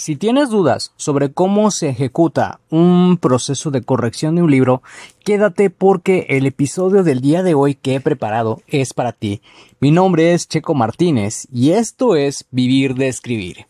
Si 0.00 0.16
tienes 0.16 0.48
dudas 0.48 0.94
sobre 0.96 1.30
cómo 1.30 1.70
se 1.70 1.90
ejecuta 1.90 2.60
un 2.70 3.18
proceso 3.20 3.70
de 3.70 3.82
corrección 3.82 4.34
de 4.34 4.42
un 4.42 4.50
libro, 4.50 4.82
quédate 5.26 5.68
porque 5.68 6.24
el 6.30 6.46
episodio 6.46 7.02
del 7.02 7.20
día 7.20 7.42
de 7.42 7.52
hoy 7.52 7.74
que 7.74 7.96
he 7.96 8.00
preparado 8.00 8.62
es 8.66 8.94
para 8.94 9.12
ti. 9.12 9.42
Mi 9.78 9.90
nombre 9.90 10.32
es 10.32 10.48
Checo 10.48 10.72
Martínez 10.72 11.46
y 11.52 11.72
esto 11.72 12.16
es 12.16 12.46
Vivir 12.50 12.94
de 12.94 13.08
Escribir. 13.08 13.69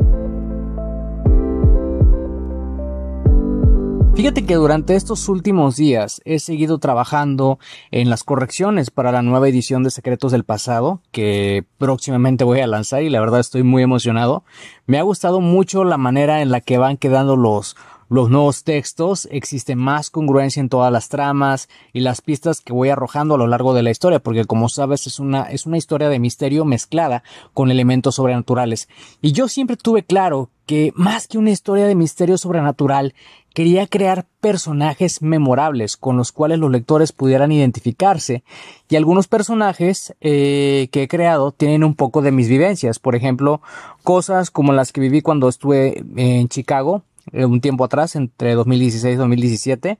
Fíjate 4.13 4.45
que 4.45 4.55
durante 4.55 4.95
estos 4.95 5.29
últimos 5.29 5.77
días 5.77 6.21
he 6.25 6.39
seguido 6.39 6.79
trabajando 6.79 7.59
en 7.91 8.09
las 8.09 8.25
correcciones 8.25 8.91
para 8.91 9.13
la 9.13 9.21
nueva 9.21 9.47
edición 9.47 9.83
de 9.83 9.89
Secretos 9.89 10.33
del 10.33 10.43
Pasado 10.43 11.01
que 11.11 11.63
próximamente 11.77 12.43
voy 12.43 12.59
a 12.59 12.67
lanzar 12.67 13.03
y 13.03 13.09
la 13.09 13.21
verdad 13.21 13.39
estoy 13.39 13.63
muy 13.63 13.83
emocionado. 13.83 14.43
Me 14.85 14.99
ha 14.99 15.03
gustado 15.03 15.39
mucho 15.39 15.85
la 15.85 15.97
manera 15.97 16.41
en 16.41 16.51
la 16.51 16.59
que 16.59 16.77
van 16.77 16.97
quedando 16.97 17.37
los 17.37 17.77
los 18.11 18.29
nuevos 18.29 18.65
textos, 18.65 19.25
existe 19.31 19.77
más 19.77 20.09
congruencia 20.09 20.59
en 20.59 20.67
todas 20.67 20.91
las 20.91 21.07
tramas 21.07 21.69
y 21.93 22.01
las 22.01 22.19
pistas 22.19 22.59
que 22.59 22.73
voy 22.73 22.89
arrojando 22.89 23.35
a 23.35 23.37
lo 23.37 23.47
largo 23.47 23.73
de 23.73 23.83
la 23.83 23.89
historia, 23.89 24.19
porque 24.19 24.43
como 24.43 24.67
sabes 24.67 25.07
es 25.07 25.17
una, 25.17 25.43
es 25.43 25.65
una 25.65 25.77
historia 25.77 26.09
de 26.09 26.19
misterio 26.19 26.65
mezclada 26.65 27.23
con 27.53 27.71
elementos 27.71 28.15
sobrenaturales. 28.15 28.89
Y 29.21 29.31
yo 29.31 29.47
siempre 29.47 29.77
tuve 29.77 30.03
claro 30.03 30.49
que 30.65 30.91
más 30.93 31.29
que 31.29 31.37
una 31.37 31.51
historia 31.51 31.87
de 31.87 31.95
misterio 31.95 32.37
sobrenatural, 32.37 33.13
quería 33.53 33.87
crear 33.87 34.25
personajes 34.39 35.21
memorables 35.21 35.97
con 35.97 36.17
los 36.17 36.31
cuales 36.31 36.59
los 36.59 36.71
lectores 36.71 37.11
pudieran 37.11 37.51
identificarse 37.51 38.43
y 38.89 38.95
algunos 38.95 39.27
personajes 39.27 40.15
eh, 40.21 40.87
que 40.91 41.03
he 41.03 41.07
creado 41.07 41.51
tienen 41.51 41.83
un 41.83 41.95
poco 41.95 42.21
de 42.21 42.31
mis 42.31 42.47
vivencias, 42.47 42.99
por 42.99 43.15
ejemplo, 43.15 43.61
cosas 44.03 44.51
como 44.51 44.73
las 44.73 44.91
que 44.91 45.01
viví 45.01 45.21
cuando 45.21 45.49
estuve 45.49 46.03
en 46.15 46.47
Chicago, 46.47 47.03
un 47.33 47.61
tiempo 47.61 47.83
atrás, 47.83 48.15
entre 48.15 48.53
2016 48.53 49.13
y 49.13 49.17
2017. 49.17 49.99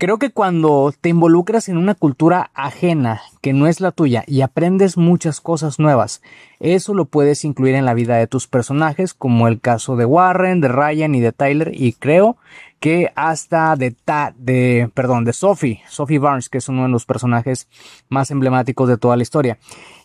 Creo 0.00 0.18
que 0.18 0.30
cuando 0.30 0.94
te 0.98 1.10
involucras 1.10 1.68
en 1.68 1.76
una 1.76 1.94
cultura 1.94 2.50
ajena 2.54 3.20
que 3.42 3.52
no 3.52 3.66
es 3.66 3.82
la 3.82 3.92
tuya 3.92 4.24
y 4.26 4.40
aprendes 4.40 4.96
muchas 4.96 5.42
cosas 5.42 5.78
nuevas, 5.78 6.22
eso 6.58 6.94
lo 6.94 7.04
puedes 7.04 7.44
incluir 7.44 7.74
en 7.74 7.84
la 7.84 7.92
vida 7.92 8.16
de 8.16 8.26
tus 8.26 8.46
personajes, 8.46 9.12
como 9.12 9.46
el 9.46 9.60
caso 9.60 9.96
de 9.96 10.06
Warren, 10.06 10.62
de 10.62 10.68
Ryan 10.68 11.14
y 11.14 11.20
de 11.20 11.32
Tyler, 11.32 11.72
y 11.74 11.92
creo 11.92 12.38
que 12.80 13.12
hasta 13.14 13.76
de 13.76 13.90
Ta, 13.90 14.34
de, 14.36 14.90
perdón, 14.94 15.24
de 15.24 15.34
Sophie, 15.34 15.82
Sophie 15.88 16.18
Barnes, 16.18 16.48
que 16.48 16.58
es 16.58 16.68
uno 16.68 16.84
de 16.84 16.88
los 16.88 17.04
personajes 17.04 17.68
más 18.08 18.30
emblemáticos 18.30 18.88
de 18.88 18.96
toda 18.96 19.16
la 19.16 19.22
historia. 19.22 19.58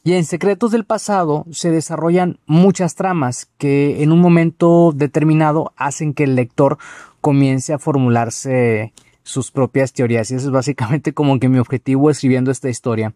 Y 0.03 0.13
en 0.13 0.25
Secretos 0.25 0.71
del 0.71 0.83
Pasado 0.83 1.45
se 1.51 1.71
desarrollan 1.71 2.37
muchas 2.45 2.95
tramas 2.95 3.49
que 3.57 4.03
en 4.03 4.11
un 4.11 4.19
momento 4.19 4.91
determinado 4.93 5.73
hacen 5.77 6.13
que 6.13 6.25
el 6.25 6.35
lector 6.35 6.77
comience 7.21 7.73
a 7.73 7.79
formularse 7.79 8.93
sus 9.23 9.51
propias 9.51 9.93
teorías. 9.93 10.29
Y 10.29 10.35
eso 10.35 10.47
es 10.47 10.51
básicamente 10.51 11.13
como 11.13 11.39
que 11.39 11.49
mi 11.49 11.59
objetivo 11.59 12.11
escribiendo 12.11 12.51
esta 12.51 12.69
historia. 12.69 13.13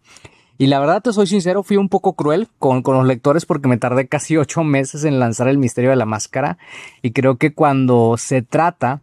Y 0.56 0.66
la 0.66 0.80
verdad, 0.80 1.00
te 1.00 1.12
soy 1.12 1.26
sincero, 1.26 1.62
fui 1.62 1.76
un 1.76 1.88
poco 1.88 2.14
cruel 2.14 2.48
con, 2.58 2.82
con, 2.82 2.96
los 2.96 3.06
lectores 3.06 3.46
porque 3.46 3.68
me 3.68 3.78
tardé 3.78 4.08
casi 4.08 4.36
ocho 4.36 4.62
meses 4.62 5.04
en 5.04 5.18
lanzar 5.18 5.48
el 5.48 5.58
misterio 5.58 5.90
de 5.90 5.96
la 5.96 6.06
máscara. 6.06 6.58
Y 7.02 7.12
creo 7.12 7.36
que 7.36 7.54
cuando 7.54 8.16
se 8.18 8.42
trata 8.42 9.00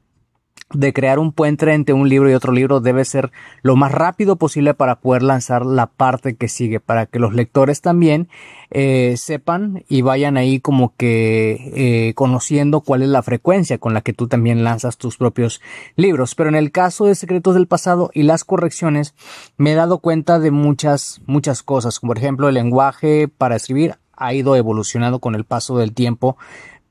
de 0.74 0.92
crear 0.92 1.18
un 1.18 1.32
puente 1.32 1.74
entre 1.74 1.94
un 1.94 2.10
libro 2.10 2.30
y 2.30 2.34
otro 2.34 2.52
libro 2.52 2.82
debe 2.82 3.06
ser 3.06 3.32
lo 3.62 3.76
más 3.76 3.92
rápido 3.92 4.36
posible 4.36 4.74
para 4.74 5.00
poder 5.00 5.24
lanzar 5.24 5.66
la 5.66 5.88
parte 5.88 6.36
que 6.36 6.50
sigue, 6.50 6.80
para 6.80 7.06
que 7.06 7.20
los 7.20 7.34
lectores 7.34 7.82
también 7.82 8.28
eh, 8.70 9.16
sepan 9.18 9.86
y 9.88 10.02
vayan 10.02 10.36
ahí 10.36 10.60
como 10.60 10.94
que 10.98 11.72
eh, 12.10 12.14
conociendo 12.16 12.82
cuál 12.82 13.02
es 13.02 13.10
la 13.10 13.24
frecuencia 13.24 13.78
con 13.78 13.94
la 13.94 14.02
que 14.02 14.14
tú 14.14 14.28
también 14.28 14.66
lanzas 14.66 14.98
tus 14.98 15.18
propios 15.18 15.62
libros. 15.96 16.36
Pero 16.36 16.50
en 16.50 16.56
el 16.56 16.72
caso 16.72 17.06
de 17.06 17.16
Secretos 17.16 17.56
del 17.56 17.68
Pasado 17.68 18.12
y 18.14 18.24
las 18.24 18.44
correcciones, 18.44 19.16
me 19.58 19.72
he 19.72 19.76
dado 19.76 20.00
cuenta 20.00 20.38
de 20.40 20.52
muchas, 20.52 21.22
muchas 21.26 21.64
cosas, 21.64 22.00
como 22.00 22.12
por 22.12 22.18
ejemplo 22.18 22.50
el 22.50 22.56
lenguaje 22.56 23.30
para 23.30 23.56
escribir 23.56 23.96
ha 24.18 24.34
ido 24.34 24.56
evolucionando 24.56 25.20
con 25.20 25.36
el 25.36 25.46
paso 25.46 25.78
del 25.78 25.94
tiempo 25.94 26.38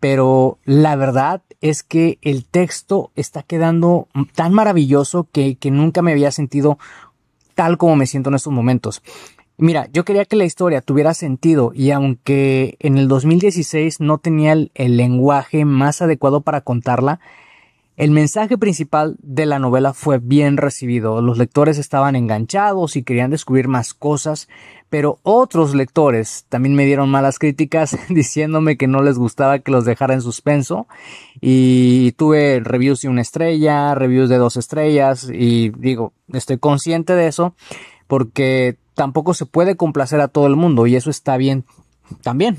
pero 0.09 0.61
la 0.65 0.94
verdad 0.94 1.43
es 1.61 1.83
que 1.83 2.21
el 2.22 2.44
texto 2.44 3.11
está 3.17 3.43
quedando 3.43 4.06
tan 4.37 4.55
maravilloso 4.55 5.27
que, 5.33 5.59
nunca 5.65 6.00
me 6.00 6.12
había 6.12 6.31
sentido 6.31 6.78
tal 7.56 7.77
como 7.77 7.97
me 7.97 8.06
siento 8.06 8.31
en 8.31 8.37
estos 8.37 8.53
momentos. 8.53 9.03
Mira, 9.56 9.89
yo 9.93 10.05
quería 10.05 10.25
que 10.25 10.37
la 10.37 10.45
historia 10.45 10.81
tuviera 10.81 11.12
sentido 11.12 11.72
y 11.75 11.91
aunque 11.91 12.77
en 12.78 12.99
el 12.99 13.09
2016 13.09 13.99
no 13.99 14.19
tenía 14.19 14.53
el, 14.53 14.71
el 14.77 14.97
lenguaje 14.97 15.65
más 15.65 16.00
adecuado 16.00 16.41
para 16.41 16.61
contarla, 16.61 17.19
el 17.97 18.11
mensaje 18.11 18.59
principal 18.59 19.17
de 19.23 19.47
la 19.47 19.59
novela 19.59 19.95
fue 19.95 20.19
bien 20.19 20.59
recibido. 20.59 21.23
Los 21.23 21.39
lectores 21.39 21.79
estaban 21.79 22.15
enganchados 22.15 22.95
y 22.95 23.03
querían 23.03 23.31
descubrir 23.31 23.69
más 23.69 23.95
cosas, 23.95 24.49
pero 24.91 25.19
otros 25.23 25.75
lectores 25.75 26.45
también 26.51 26.75
me 26.75 26.84
dieron 26.84 27.11
malas 27.11 27.39
críticas 27.39 27.97
diciéndome 28.11 28.77
que 28.77 28.87
no 28.87 29.03
les 29.03 29.19
gustaba 29.19 29.61
que 29.61 29.71
los 29.71 29.87
dejara 29.87 30.12
en 30.12 30.21
suspenso. 30.21 30.87
Y 31.41 32.12
tuve 32.12 32.61
reviews 32.62 33.01
de 33.01 33.09
una 33.09 33.23
estrella, 33.23 33.95
reviews 33.95 34.28
de 34.28 34.37
dos 34.37 34.59
estrellas 34.59 35.31
y 35.33 35.71
digo, 35.71 36.13
estoy 36.34 36.59
consciente 36.59 37.15
de 37.15 37.28
eso 37.28 37.55
porque 38.07 38.77
tampoco 38.95 39.33
se 39.33 39.47
puede 39.47 39.77
complacer 39.77 40.21
a 40.21 40.28
todo 40.28 40.47
el 40.47 40.57
mundo 40.57 40.87
y 40.87 40.97
eso 40.97 41.09
está 41.09 41.39
bien 41.39 41.65
también 42.23 42.59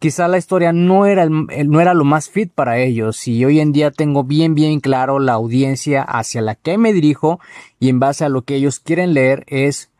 quizá 0.00 0.26
la 0.28 0.38
historia 0.38 0.72
no 0.72 1.06
era, 1.06 1.28
no 1.28 1.80
era 1.80 1.94
lo 1.94 2.04
más 2.04 2.30
fit 2.30 2.50
para 2.50 2.78
ellos 2.78 3.28
y 3.28 3.44
hoy 3.44 3.60
en 3.60 3.70
día 3.70 3.90
tengo 3.90 4.24
bien 4.24 4.54
bien 4.54 4.80
claro 4.80 5.20
la 5.20 5.34
audiencia 5.34 6.02
hacia 6.02 6.40
la 6.40 6.56
que 6.56 6.78
me 6.78 6.92
dirijo 6.92 7.38
y 7.78 7.90
en 7.90 8.00
base 8.00 8.24
a 8.24 8.30
lo 8.30 8.42
que 8.42 8.56
ellos 8.56 8.80
quieren 8.80 9.14
leer 9.14 9.44
es 9.46 9.90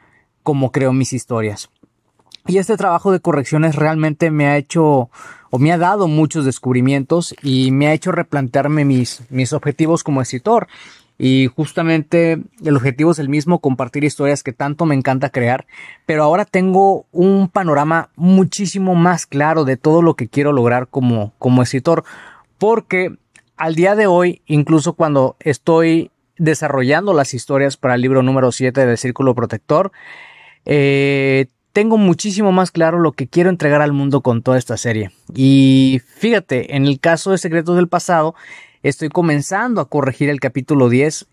como 0.43 0.72
creo 0.72 0.93
mis 0.93 1.12
historias. 1.12 1.71
Y 2.47 2.56
este 2.56 2.78
trabajo 2.78 3.12
de 3.12 3.21
correcciones 3.21 3.77
realmente 3.77 4.31
me 4.31 4.47
ha 4.47 4.56
hecho 4.56 5.11
o 5.50 5.59
me 5.59 5.71
ha 5.71 5.78
dado 5.78 6.09
muchos 6.09 6.47
descubrimientos 6.47 7.34
y 7.43 7.71
me 7.71 7.87
ha 7.87 7.93
hecho 7.93 8.11
replantearme 8.11 8.87
mis, 8.87 9.22
mis 9.28 9.53
objetivos 9.53 10.03
como 10.03 10.22
escritor 10.22 10.67
y 11.22 11.48
justamente 11.54 12.42
el 12.64 12.76
objetivo 12.76 13.10
es 13.10 13.19
el 13.19 13.28
mismo, 13.28 13.58
compartir 13.58 14.04
historias 14.04 14.42
que 14.42 14.54
tanto 14.54 14.86
me 14.86 14.94
encanta 14.94 15.28
crear, 15.28 15.66
pero 16.06 16.22
ahora 16.25 16.47
tengo 16.47 17.04
un 17.12 17.50
panorama 17.50 18.08
muchísimo 18.17 18.94
más 18.94 19.26
claro 19.26 19.67
de 19.67 19.76
todo 19.76 20.00
lo 20.00 20.14
que 20.14 20.28
quiero 20.28 20.55
lograr 20.55 20.88
como, 20.88 21.34
como 21.38 21.62
escritor, 21.62 22.05
porque 22.56 23.19
al 23.58 23.75
día 23.75 23.96
de 23.96 24.06
hoy, 24.06 24.40
incluso 24.46 24.94
cuando 24.94 25.37
estoy 25.40 26.11
desarrollando 26.38 27.12
las 27.12 27.34
historias 27.34 27.76
para 27.76 27.96
el 27.96 28.00
libro 28.00 28.23
número 28.23 28.50
7 28.50 28.87
del 28.87 28.96
Círculo 28.96 29.34
Protector, 29.34 29.93
eh, 30.64 31.49
tengo 31.72 31.99
muchísimo 31.99 32.52
más 32.52 32.70
claro 32.70 32.99
lo 32.99 33.12
que 33.12 33.28
quiero 33.28 33.50
entregar 33.50 33.82
al 33.82 33.93
mundo 33.93 34.20
con 34.22 34.43
toda 34.43 34.58
esta 34.58 34.76
serie. 34.76 35.12
Y 35.34 36.00
fíjate, 36.17 36.76
en 36.76 36.87
el 36.87 37.00
caso 37.00 37.31
de 37.31 37.38
Secretos 37.38 37.76
del 37.76 37.88
Pasado, 37.88 38.34
estoy 38.82 39.08
comenzando 39.08 39.81
a 39.81 39.88
corregir 39.88 40.28
el 40.28 40.40
capítulo 40.40 40.88
10, 40.88 41.26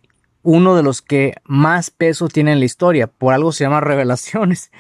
uno 0.44 0.76
de 0.76 0.84
los 0.84 1.02
que 1.02 1.36
más 1.44 1.92
peso 1.92 2.28
tiene 2.28 2.54
en 2.54 2.60
la 2.60 2.66
historia, 2.66 3.08
por 3.08 3.34
algo 3.34 3.52
se 3.52 3.64
llama 3.64 3.82
revelaciones, 3.82 4.72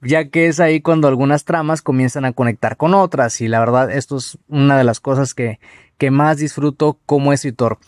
ya 0.00 0.28
que 0.28 0.46
es 0.46 0.60
ahí 0.60 0.80
cuando 0.80 1.08
algunas 1.08 1.44
tramas 1.44 1.82
comienzan 1.82 2.24
a 2.24 2.32
conectar 2.32 2.76
con 2.76 2.94
otras 2.94 3.40
y 3.40 3.48
la 3.48 3.60
verdad 3.60 3.90
esto 3.90 4.16
es 4.16 4.38
una 4.48 4.76
de 4.76 4.84
las 4.84 4.98
cosas 4.98 5.34
que, 5.34 5.60
que 5.98 6.10
más 6.10 6.38
disfruto 6.38 6.98
como 7.06 7.32
escritor. 7.32 7.78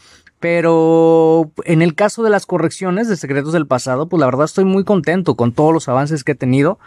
Pero 0.45 1.53
en 1.65 1.81
el 1.81 1.95
caso 1.95 2.23
de 2.23 2.29
las 2.29 2.45
correcciones 2.45 3.09
de 3.09 3.17
secretos 3.17 3.55
del 3.55 3.67
pasado, 3.67 4.11
pues 4.11 4.21
la 4.21 4.27
verdad 4.27 4.45
estoy 4.45 4.67
muy 4.67 4.85
contento 4.85 5.37
con 5.37 5.53
todos 5.53 5.73
los 5.73 5.89
avances 5.89 6.23
que 6.23 6.33
he 6.33 6.35
tenido. 6.35 6.79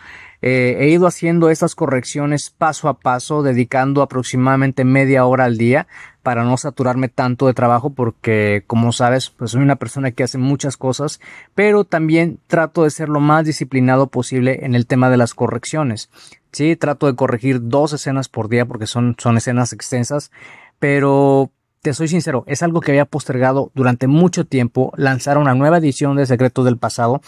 Eh, 0.43 0.77
he 0.79 0.89
ido 0.89 1.07
haciendo 1.07 1.49
estas 1.49 1.73
correcciones 1.73 2.51
paso 2.51 2.87
a 2.87 2.99
paso, 2.99 3.41
dedicando 3.41 4.03
aproximadamente 4.03 4.83
media 4.83 5.25
hora 5.25 5.45
al 5.45 5.57
día 5.57 5.87
para 6.21 6.43
no 6.43 6.55
saturarme 6.57 7.09
tanto 7.09 7.47
de 7.47 7.55
trabajo 7.55 7.89
porque, 7.89 8.63
como 8.67 8.91
sabes, 8.91 9.31
pues 9.31 9.49
soy 9.49 9.63
una 9.63 9.77
persona 9.77 10.11
que 10.11 10.21
hace 10.21 10.37
muchas 10.37 10.77
cosas, 10.77 11.19
pero 11.55 11.83
también 11.83 12.39
trato 12.45 12.83
de 12.83 12.91
ser 12.91 13.09
lo 13.09 13.21
más 13.21 13.43
disciplinado 13.43 14.05
posible 14.05 14.65
en 14.65 14.75
el 14.75 14.85
tema 14.85 15.09
de 15.09 15.17
las 15.17 15.33
correcciones. 15.33 16.11
Sí, 16.51 16.75
trato 16.75 17.07
de 17.07 17.15
corregir 17.15 17.57
dos 17.63 17.91
escenas 17.93 18.29
por 18.29 18.49
día 18.49 18.67
porque 18.67 18.85
son, 18.85 19.15
son 19.17 19.35
escenas 19.35 19.73
extensas, 19.73 20.29
pero 20.77 21.49
soy 21.93 22.07
sincero, 22.07 22.43
es 22.47 22.63
algo 22.63 22.81
que 22.81 22.91
había 22.91 23.05
postergado 23.05 23.71
durante 23.73 24.07
mucho 24.07 24.45
tiempo 24.45 24.91
lanzar 24.95 25.37
una 25.37 25.55
nueva 25.55 25.77
edición 25.77 26.15
de 26.15 26.25
Secretos 26.25 26.65
del 26.65 26.77
Pasado 26.77 27.21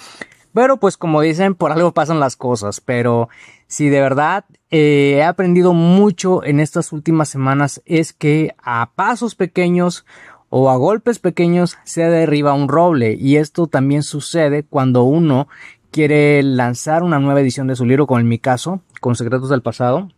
pero 0.54 0.78
pues 0.78 0.98
como 0.98 1.22
dicen, 1.22 1.56
por 1.56 1.72
algo 1.72 1.94
pasan 1.94 2.20
las 2.20 2.36
cosas. 2.36 2.82
Pero 2.82 3.30
si 3.68 3.90
de 3.90 4.02
verdad 4.02 4.46
eh, 4.72 5.16
he 5.18 5.24
aprendido 5.24 5.74
mucho 5.74 6.44
en 6.44 6.60
estas 6.60 6.92
últimas 6.92 7.30
semanas 7.30 7.82
es 7.86 8.14
que 8.14 8.56
a 8.62 8.92
pasos 8.96 9.36
pequeños 9.36 10.06
o 10.50 10.70
a 10.70 10.76
golpes 10.78 11.20
pequeños 11.20 11.78
se 11.84 12.02
derriba 12.04 12.54
un 12.54 12.68
roble. 12.68 13.14
Y 13.14 13.38
esto 13.38 13.68
también 13.68 14.04
sucede 14.04 14.64
cuando 14.64 15.04
uno 15.04 15.48
quiere 15.92 16.42
lanzar 16.44 17.04
una 17.04 17.20
nueva 17.20 17.42
edición 17.42 17.68
de 17.68 17.76
su 17.76 17.86
libro, 17.86 18.08
como 18.08 18.20
en 18.20 18.28
mi 18.28 18.40
caso, 18.40 18.82
con 19.02 19.16
Secretos 19.16 19.50
del 19.50 19.62
Pasado. 19.62 20.10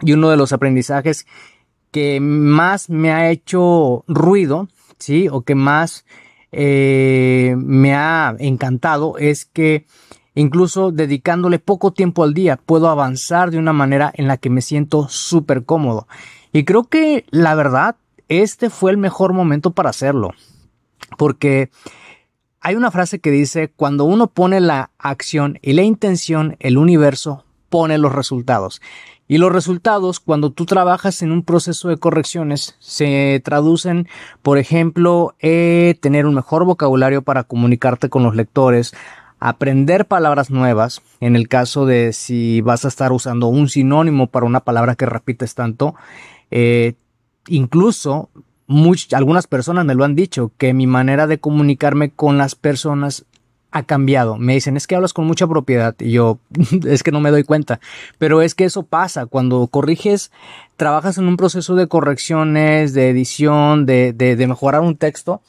Y 0.00 0.12
uno 0.12 0.30
de 0.30 0.36
los 0.36 0.52
aprendizajes 0.52 1.26
que 1.96 2.20
más 2.20 2.90
me 2.90 3.10
ha 3.10 3.30
hecho 3.30 4.04
ruido, 4.06 4.68
¿sí? 4.98 5.28
O 5.32 5.40
que 5.40 5.54
más 5.54 6.04
eh, 6.52 7.54
me 7.56 7.94
ha 7.94 8.36
encantado 8.38 9.16
es 9.16 9.46
que 9.46 9.86
incluso 10.34 10.92
dedicándole 10.92 11.58
poco 11.58 11.92
tiempo 11.94 12.22
al 12.22 12.34
día 12.34 12.58
puedo 12.58 12.90
avanzar 12.90 13.50
de 13.50 13.56
una 13.56 13.72
manera 13.72 14.12
en 14.14 14.28
la 14.28 14.36
que 14.36 14.50
me 14.50 14.60
siento 14.60 15.08
súper 15.08 15.64
cómodo. 15.64 16.06
Y 16.52 16.64
creo 16.64 16.84
que 16.84 17.24
la 17.30 17.54
verdad, 17.54 17.96
este 18.28 18.68
fue 18.68 18.90
el 18.90 18.98
mejor 18.98 19.32
momento 19.32 19.70
para 19.70 19.88
hacerlo. 19.88 20.34
Porque 21.16 21.70
hay 22.60 22.74
una 22.74 22.90
frase 22.90 23.20
que 23.20 23.30
dice, 23.30 23.72
cuando 23.74 24.04
uno 24.04 24.26
pone 24.26 24.60
la 24.60 24.90
acción 24.98 25.58
y 25.62 25.72
la 25.72 25.82
intención, 25.82 26.56
el 26.60 26.76
universo 26.76 27.46
pone 27.70 27.96
los 27.96 28.14
resultados. 28.14 28.82
Y 29.28 29.38
los 29.38 29.52
resultados, 29.52 30.20
cuando 30.20 30.50
tú 30.50 30.66
trabajas 30.66 31.20
en 31.22 31.32
un 31.32 31.42
proceso 31.42 31.88
de 31.88 31.96
correcciones, 31.96 32.76
se 32.78 33.40
traducen, 33.44 34.06
por 34.42 34.58
ejemplo, 34.58 35.34
en 35.40 35.98
tener 35.98 36.26
un 36.26 36.34
mejor 36.34 36.64
vocabulario 36.64 37.22
para 37.22 37.42
comunicarte 37.42 38.08
con 38.08 38.22
los 38.22 38.36
lectores, 38.36 38.94
aprender 39.40 40.06
palabras 40.06 40.50
nuevas, 40.50 41.02
en 41.20 41.34
el 41.34 41.48
caso 41.48 41.86
de 41.86 42.12
si 42.12 42.60
vas 42.60 42.84
a 42.84 42.88
estar 42.88 43.12
usando 43.12 43.48
un 43.48 43.68
sinónimo 43.68 44.28
para 44.28 44.46
una 44.46 44.60
palabra 44.60 44.94
que 44.94 45.06
repites 45.06 45.54
tanto, 45.54 45.96
eh, 46.50 46.94
incluso 47.48 48.30
algunas 49.12 49.46
personas 49.46 49.84
me 49.84 49.94
lo 49.94 50.04
han 50.04 50.14
dicho, 50.14 50.52
que 50.56 50.72
mi 50.72 50.86
manera 50.86 51.26
de 51.26 51.38
comunicarme 51.38 52.10
con 52.10 52.38
las 52.38 52.54
personas 52.54 53.24
ha 53.76 53.82
cambiado. 53.82 54.38
Me 54.38 54.54
dicen, 54.54 54.76
es 54.76 54.86
que 54.86 54.96
hablas 54.96 55.12
con 55.12 55.26
mucha 55.26 55.46
propiedad. 55.46 55.94
Y 55.98 56.12
yo, 56.12 56.38
es 56.86 57.02
que 57.02 57.12
no 57.12 57.20
me 57.20 57.30
doy 57.30 57.44
cuenta. 57.44 57.80
Pero 58.18 58.42
es 58.42 58.54
que 58.54 58.64
eso 58.64 58.84
pasa. 58.84 59.26
Cuando 59.26 59.66
corriges, 59.66 60.30
trabajas 60.76 61.18
en 61.18 61.26
un 61.28 61.36
proceso 61.36 61.74
de 61.74 61.86
correcciones, 61.86 62.94
de 62.94 63.10
edición, 63.10 63.86
de, 63.86 64.12
de, 64.12 64.36
de 64.36 64.46
mejorar 64.46 64.80
un 64.80 64.96
texto 64.96 65.42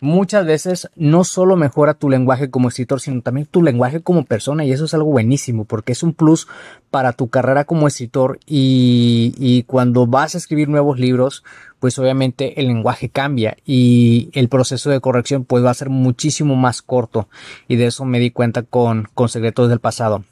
muchas 0.00 0.44
veces 0.44 0.88
no 0.94 1.24
solo 1.24 1.56
mejora 1.56 1.94
tu 1.94 2.10
lenguaje 2.10 2.50
como 2.50 2.68
escritor, 2.68 3.00
sino 3.00 3.22
también 3.22 3.46
tu 3.46 3.62
lenguaje 3.62 4.00
como 4.00 4.24
persona 4.24 4.64
y 4.64 4.72
eso 4.72 4.84
es 4.84 4.94
algo 4.94 5.10
buenísimo 5.10 5.64
porque 5.64 5.92
es 5.92 6.02
un 6.02 6.12
plus 6.12 6.46
para 6.90 7.12
tu 7.12 7.28
carrera 7.28 7.64
como 7.64 7.88
escritor 7.88 8.38
y, 8.46 9.34
y, 9.38 9.62
cuando 9.64 10.06
vas 10.06 10.34
a 10.34 10.38
escribir 10.38 10.68
nuevos 10.68 10.98
libros, 10.98 11.44
pues 11.80 11.98
obviamente 11.98 12.60
el 12.60 12.68
lenguaje 12.68 13.08
cambia 13.08 13.56
y 13.64 14.30
el 14.32 14.48
proceso 14.48 14.90
de 14.90 15.00
corrección 15.00 15.44
pues 15.44 15.64
va 15.64 15.70
a 15.70 15.74
ser 15.74 15.90
muchísimo 15.90 16.56
más 16.56 16.82
corto 16.82 17.28
y 17.68 17.76
de 17.76 17.86
eso 17.86 18.04
me 18.04 18.18
di 18.18 18.30
cuenta 18.30 18.62
con, 18.62 19.08
con 19.14 19.28
Secretos 19.28 19.68
del 19.68 19.80
Pasado. 19.80 20.24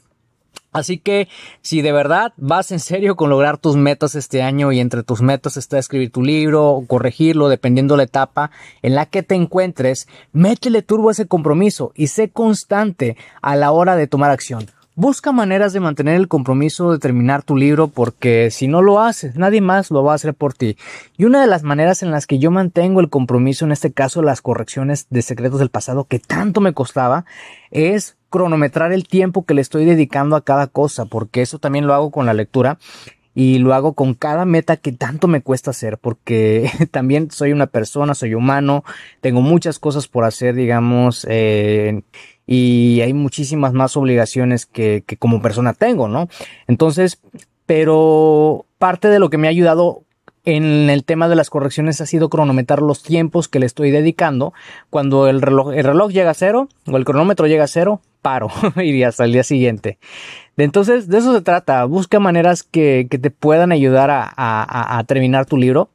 Así 0.75 0.97
que 0.97 1.29
si 1.61 1.81
de 1.81 1.93
verdad 1.93 2.33
vas 2.35 2.69
en 2.73 2.81
serio 2.81 3.15
con 3.15 3.29
lograr 3.29 3.57
tus 3.57 3.77
metas 3.77 4.13
este 4.13 4.41
año 4.41 4.73
y 4.73 4.81
entre 4.81 5.03
tus 5.03 5.21
metas 5.21 5.55
está 5.55 5.79
escribir 5.79 6.11
tu 6.11 6.21
libro 6.21 6.69
o 6.71 6.85
corregirlo 6.85 7.47
dependiendo 7.47 7.95
la 7.95 8.03
etapa 8.03 8.51
en 8.81 8.93
la 8.93 9.05
que 9.05 9.23
te 9.23 9.35
encuentres, 9.35 10.09
métele 10.33 10.81
turbo 10.81 11.07
a 11.07 11.13
ese 11.13 11.27
compromiso 11.27 11.93
y 11.95 12.07
sé 12.07 12.27
constante 12.27 13.15
a 13.41 13.55
la 13.55 13.71
hora 13.71 13.95
de 13.95 14.07
tomar 14.07 14.31
acción. 14.31 14.67
Busca 14.97 15.31
maneras 15.31 15.71
de 15.71 15.79
mantener 15.79 16.15
el 16.15 16.27
compromiso 16.27 16.91
de 16.91 16.99
terminar 16.99 17.43
tu 17.43 17.55
libro 17.55 17.87
porque 17.87 18.51
si 18.51 18.67
no 18.67 18.81
lo 18.81 18.99
haces, 18.99 19.37
nadie 19.37 19.61
más 19.61 19.91
lo 19.91 20.03
va 20.03 20.11
a 20.11 20.15
hacer 20.15 20.33
por 20.33 20.53
ti. 20.53 20.77
Y 21.15 21.23
una 21.23 21.39
de 21.39 21.47
las 21.47 21.63
maneras 21.63 22.03
en 22.03 22.11
las 22.11 22.27
que 22.27 22.37
yo 22.37 22.51
mantengo 22.51 22.99
el 22.99 23.09
compromiso, 23.09 23.63
en 23.63 23.71
este 23.71 23.93
caso 23.93 24.21
las 24.21 24.41
correcciones 24.41 25.07
de 25.09 25.21
secretos 25.21 25.59
del 25.59 25.69
pasado 25.69 26.03
que 26.03 26.19
tanto 26.19 26.59
me 26.59 26.73
costaba, 26.73 27.23
es 27.71 28.17
cronometrar 28.35 28.91
el 28.91 29.07
tiempo 29.07 29.45
que 29.45 29.53
le 29.53 29.61
estoy 29.61 29.85
dedicando 29.85 30.35
a 30.35 30.43
cada 30.43 30.67
cosa, 30.67 31.05
porque 31.05 31.41
eso 31.41 31.57
también 31.57 31.87
lo 31.87 31.93
hago 31.93 32.11
con 32.11 32.25
la 32.25 32.33
lectura 32.33 32.79
y 33.33 33.59
lo 33.59 33.73
hago 33.73 33.93
con 33.93 34.13
cada 34.13 34.43
meta 34.43 34.75
que 34.75 34.91
tanto 34.91 35.29
me 35.29 35.41
cuesta 35.41 35.71
hacer, 35.71 35.97
porque 35.97 36.69
también 36.91 37.31
soy 37.31 37.53
una 37.53 37.67
persona, 37.67 38.13
soy 38.13 38.33
humano, 38.33 38.83
tengo 39.21 39.39
muchas 39.39 39.79
cosas 39.79 40.09
por 40.09 40.25
hacer, 40.25 40.53
digamos, 40.53 41.25
eh, 41.29 42.01
y 42.45 42.99
hay 42.99 43.13
muchísimas 43.13 43.71
más 43.71 43.95
obligaciones 43.95 44.65
que, 44.65 45.05
que 45.07 45.15
como 45.15 45.41
persona 45.41 45.71
tengo, 45.71 46.09
¿no? 46.09 46.27
Entonces, 46.67 47.21
pero 47.65 48.65
parte 48.79 49.07
de 49.07 49.19
lo 49.19 49.29
que 49.29 49.37
me 49.37 49.47
ha 49.47 49.51
ayudado 49.51 50.04
en 50.45 50.89
el 50.89 51.03
tema 51.03 51.27
de 51.27 51.35
las 51.35 51.49
correcciones 51.49 52.01
ha 52.01 52.05
sido 52.05 52.29
cronometrar 52.29 52.81
los 52.81 53.03
tiempos 53.03 53.47
que 53.47 53.59
le 53.59 53.65
estoy 53.65 53.91
dedicando. 53.91 54.53
Cuando 54.89 55.27
el 55.27 55.41
reloj, 55.41 55.73
el 55.73 55.83
reloj 55.83 56.11
llega 56.11 56.31
a 56.31 56.35
cero 56.35 56.69
o 56.87 56.97
el 56.97 57.05
cronómetro 57.05 57.47
llega 57.47 57.65
a 57.65 57.67
cero, 57.67 58.01
paro 58.21 58.49
y 58.77 59.03
hasta 59.03 59.25
el 59.25 59.33
día 59.33 59.43
siguiente. 59.43 59.97
Entonces, 60.57 61.09
de 61.09 61.17
eso 61.17 61.33
se 61.33 61.41
trata. 61.41 61.83
Busca 61.85 62.19
maneras 62.19 62.63
que, 62.63 63.07
te 63.09 63.31
puedan 63.31 63.71
ayudar 63.71 64.09
a, 64.09 64.33
a, 64.35 65.03
terminar 65.03 65.45
tu 65.45 65.57
libro. 65.57 65.89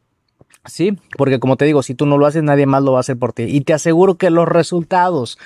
Sí, 0.67 0.99
porque 1.17 1.41
como 1.41 1.57
te 1.57 1.65
digo, 1.65 1.83
si 1.83 1.95
tú 1.95 2.05
no 2.05 2.19
lo 2.19 2.27
haces, 2.27 2.43
nadie 2.43 2.67
más 2.67 2.83
lo 2.83 2.93
va 2.93 2.99
a 2.99 3.01
hacer 3.01 3.17
por 3.17 3.33
ti. 3.33 3.45
Y 3.45 3.63
te 3.63 3.73
aseguro 3.73 4.17
que 4.17 4.29
los 4.31 4.47
resultados, 4.47 5.39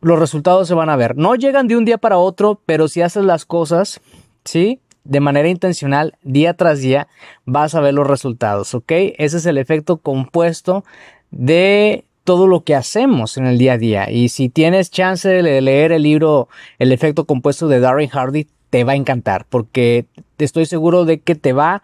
los 0.00 0.18
resultados 0.18 0.66
se 0.66 0.74
van 0.74 0.88
a 0.88 0.96
ver. 0.96 1.16
No 1.16 1.34
llegan 1.34 1.68
de 1.68 1.76
un 1.76 1.84
día 1.84 1.98
para 1.98 2.16
otro, 2.16 2.60
pero 2.64 2.88
si 2.88 3.02
haces 3.02 3.24
las 3.24 3.44
cosas, 3.44 4.00
sí, 4.44 4.80
de 5.04 5.20
manera 5.20 5.48
intencional, 5.48 6.16
día 6.22 6.54
tras 6.54 6.80
día, 6.80 7.08
vas 7.44 7.74
a 7.74 7.80
ver 7.80 7.94
los 7.94 8.06
resultados, 8.06 8.74
¿ok? 8.74 8.90
Ese 9.18 9.36
es 9.36 9.46
el 9.46 9.58
efecto 9.58 9.98
compuesto 9.98 10.84
de 11.30 12.04
todo 12.24 12.46
lo 12.46 12.64
que 12.64 12.74
hacemos 12.74 13.36
en 13.36 13.46
el 13.46 13.58
día 13.58 13.74
a 13.74 13.78
día. 13.78 14.10
Y 14.10 14.30
si 14.30 14.48
tienes 14.48 14.90
chance 14.90 15.28
de 15.28 15.60
leer 15.60 15.92
el 15.92 16.02
libro 16.02 16.48
El 16.78 16.90
efecto 16.90 17.26
compuesto 17.26 17.68
de 17.68 17.80
Darren 17.80 18.08
Hardy, 18.08 18.48
te 18.70 18.82
va 18.82 18.92
a 18.92 18.96
encantar, 18.96 19.46
porque 19.48 20.06
estoy 20.38 20.66
seguro 20.66 21.04
de 21.04 21.20
que 21.20 21.34
te 21.34 21.52
va 21.52 21.82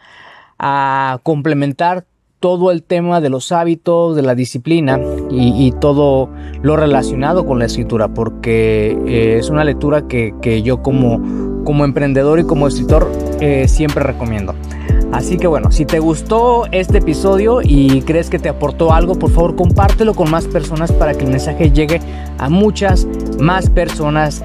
a 0.59 1.21
complementar 1.23 2.05
todo 2.41 2.71
el 2.71 2.83
tema 2.83 3.21
de 3.21 3.29
los 3.29 3.53
hábitos, 3.53 4.17
de 4.17 4.23
la 4.23 4.35
disciplina 4.35 4.99
y, 5.31 5.73
todo 5.79 6.31
lo 6.63 6.77
relacionado 6.77 7.47
con 7.47 7.59
la 7.59 7.67
escritura, 7.67 8.09
porque 8.09 8.99
eh, 9.07 9.37
es 9.39 9.51
una 9.51 9.63
lectura 9.63 10.09
que, 10.09 10.35
que 10.41 10.63
yo 10.63 10.83
como 10.83 11.21
como 11.65 11.85
emprendedor 11.85 12.39
y 12.41 12.45
como 12.45 12.69
escritor 12.69 13.11
eh, 13.41 13.69
siempre 13.69 14.03
recomiendo. 14.03 14.55
Así 15.13 15.39
que 15.39 15.49
bueno, 15.49 15.73
si 15.73 15.87
te 15.87 15.99
gustó 15.99 16.67
este 16.71 16.99
episodio 16.99 17.61
y 17.63 18.03
crees 18.03 18.31
que 18.31 18.39
te 18.39 18.49
aportó 18.49 18.93
algo, 18.93 19.17
por 19.17 19.31
favor 19.31 19.57
compártelo 19.57 20.15
con 20.15 20.31
más 20.31 20.47
personas 20.47 20.93
para 20.93 21.15
que 21.15 21.25
el 21.25 21.31
mensaje 21.31 21.73
llegue 21.73 22.01
a 22.39 22.49
muchas 22.49 23.07
más 23.41 23.69
personas 23.69 24.45